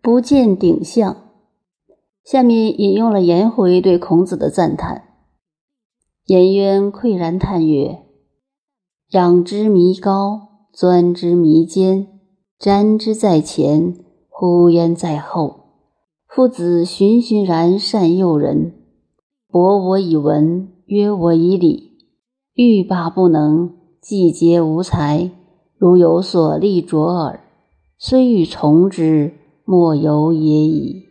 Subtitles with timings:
[0.00, 1.16] 不见顶相。
[2.24, 5.04] 下面引用了颜回对孔子的赞叹
[6.26, 8.02] ：“颜渊喟然叹曰
[9.12, 12.06] ：‘仰之弥高，钻之弥坚，
[12.60, 13.96] 瞻之在前，
[14.28, 15.60] 呼焉在后。
[16.26, 18.74] 夫子循循然善诱人，
[19.48, 21.96] 博我以文，约我以礼，
[22.52, 25.30] 欲罢不能，既竭无才。
[25.78, 27.40] 如有所立卓耳，
[27.96, 29.37] 虽欲从之，
[29.70, 31.04] 莫由也已。’”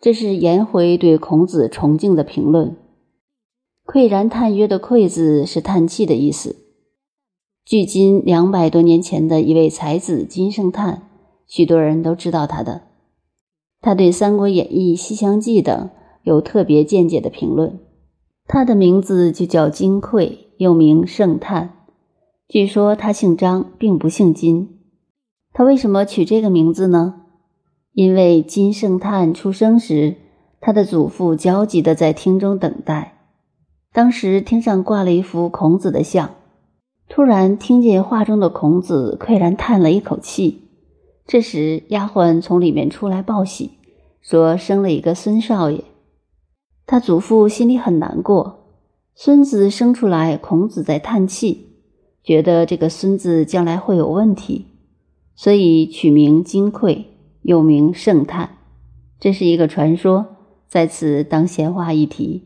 [0.00, 2.76] 这是颜回对孔子崇敬的评论。
[3.84, 6.56] 喟然叹曰的“喟”字是叹气的意思。
[7.66, 11.02] 距今两百多年前的一位才子金圣叹，
[11.46, 12.84] 许多人都知道他的。
[13.82, 15.90] 他对《三国演义》《西厢记》等
[16.22, 17.78] 有特别见解的评论。
[18.46, 21.84] 他的名字就叫金喟，又名圣叹。
[22.48, 24.73] 据说他姓张，并不姓金。
[25.56, 27.22] 他为什么取这个名字呢？
[27.92, 30.16] 因为金圣叹出生时，
[30.60, 33.28] 他的祖父焦急地在厅中等待。
[33.92, 36.34] 当时厅上挂了一幅孔子的像，
[37.08, 40.62] 突然听见画中的孔子喟然叹了一口气。
[41.24, 43.78] 这时，丫鬟从里面出来报喜，
[44.20, 45.84] 说生了一个孙少爷。
[46.84, 48.64] 他祖父心里很难过，
[49.14, 51.68] 孙子生出来，孔子在叹气，
[52.24, 54.66] 觉得这个孙子将来会有问题，
[55.34, 57.06] 所以取名金匮。
[57.44, 58.56] 又名圣叹，
[59.20, 60.28] 这是一个传说，
[60.66, 62.44] 在此当闲话一提。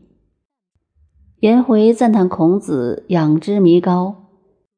[1.39, 4.25] 颜回赞叹孔子仰之弥高，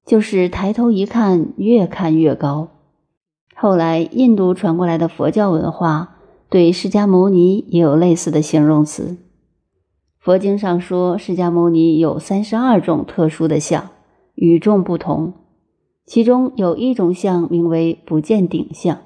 [0.05, 2.67] 就是抬头一看，越看越高。
[3.55, 6.17] 后来印度传过来的佛教文化
[6.51, 9.17] 对释迦牟尼也有类似的形容词。
[10.19, 13.89] 佛经上说，释迦牟尼有三十二种特殊的相，
[14.35, 15.33] 与众不同，
[16.05, 18.99] 其中有一种相名为不见顶相。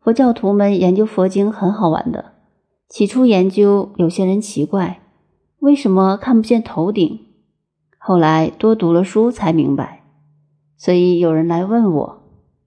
[0.00, 2.32] 佛教徒们研究佛经很好玩的。
[2.88, 5.02] 起初研究，有些人奇怪，
[5.58, 7.20] 为什么看不见头顶？
[7.98, 10.04] 后来多读了书才明白。
[10.76, 12.22] 所以有人来问我，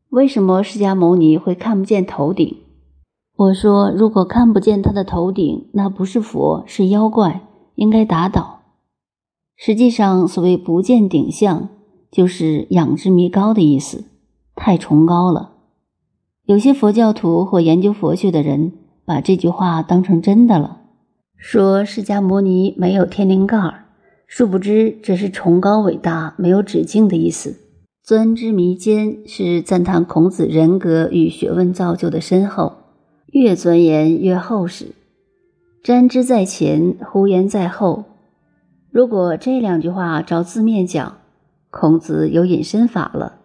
[0.10, 2.58] 为什么释迦牟尼会看不见头顶？
[3.38, 8.64] 我说，如果看不见他的头顶，那不是佛，是妖怪，应该打倒。
[9.56, 11.70] 实际上，所谓不见顶相，
[12.12, 14.06] 就是仰之弥高的意思，
[14.56, 15.52] 太崇高了。
[16.46, 18.74] 有些佛教徒或研究佛学的人
[19.06, 20.82] 把这句话当成真的了，
[21.38, 23.86] 说释迦牟尼没有天灵盖，
[24.26, 27.56] 殊不知这是崇高伟大、没有止境的意思。
[28.04, 32.74] 钻之弥坚是赞叹孔子人格与学问造就的深厚，
[33.28, 34.88] 越钻研越厚实。
[35.84, 38.06] 瞻之在前，呼焉在后。
[38.92, 41.19] 如果这两句话照字面讲，
[41.70, 43.40] 孔子有隐身法了。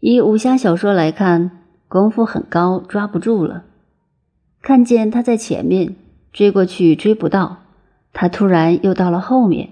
[0.00, 1.62] 以武侠小说来看。
[1.88, 3.64] 功夫很高，抓不住了。
[4.60, 5.94] 看见他在前面
[6.32, 7.58] 追过去，追不到，
[8.12, 9.70] 他突然又到了后面，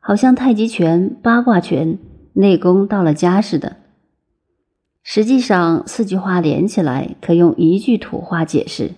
[0.00, 1.98] 好像太极拳、八卦拳
[2.32, 3.76] 内功到了家似的。
[5.02, 8.92] 实际上，四句话连起来，可用一句土话解释，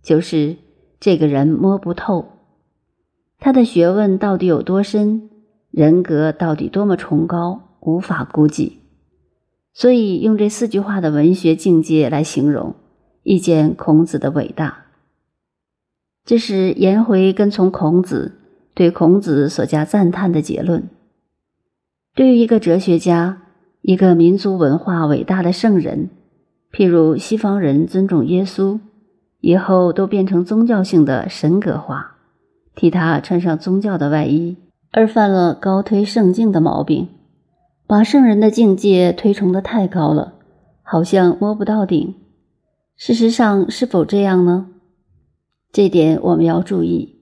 [0.00, 0.54] 就是
[1.00, 2.26] 这个人摸不透，
[3.40, 5.28] 他的学问到底有多深，
[5.70, 8.78] 人格到底多么崇高，无法估计。
[9.72, 12.74] 所以用这四句话的文学境界来形容，
[13.22, 14.86] 一见孔子的伟大。
[16.24, 18.38] 这是颜回跟从孔子，
[18.74, 20.88] 对孔子所加赞叹的结论。
[22.14, 23.42] 对于一个哲学家，
[23.82, 26.10] 一个民族文化伟大的圣人，
[26.72, 28.80] 譬如西方人尊重耶稣，
[29.40, 32.16] 以后都变成宗教性的神格化，
[32.74, 34.56] 替他穿上宗教的外衣，
[34.90, 37.08] 而犯了高推圣境的毛病。
[37.86, 40.34] 把圣人的境界推崇的太高了，
[40.82, 42.16] 好像摸不到顶。
[42.96, 44.68] 事实上，是否这样呢？
[45.72, 47.16] 这点我们要注意。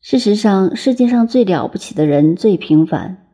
[0.00, 3.26] 事实上，世界上最了不起的人最平凡。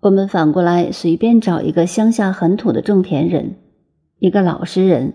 [0.00, 3.54] 我们反过来随便找一个乡下很土的种田人，
[4.18, 5.14] 一个老实人，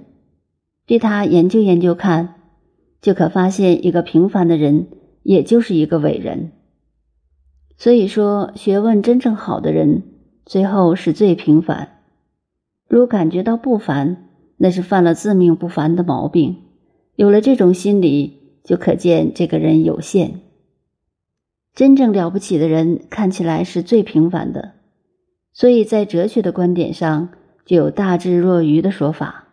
[0.87, 2.35] 对他研究研究看，
[3.01, 4.87] 就可发现一个平凡的人，
[5.23, 6.53] 也就是一个伟人。
[7.79, 10.03] 所以说，学问真正好的人。
[10.45, 11.99] 最后是最平凡。
[12.87, 14.27] 如感觉到不凡，
[14.57, 16.57] 那是犯了自命不凡的毛病。
[17.15, 20.41] 有了这种心理，就可见这个人有限。
[21.75, 24.73] 真正了不起的人，看起来是最平凡的。
[25.53, 27.29] 所以在哲学的观点上，
[27.63, 29.49] 就有大智若愚的说法。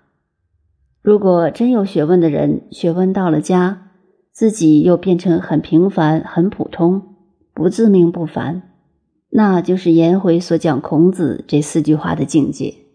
[1.02, 3.90] 如果真有学问的人，学问到了家，
[4.32, 7.15] 自己又变成很平凡、很普通，
[7.56, 8.61] 不自命不凡。
[9.31, 12.85] 那就是颜回所讲孔子这四句话的境界。